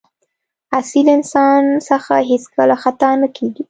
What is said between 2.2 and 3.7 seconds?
هېڅکله خطا نه کېږي.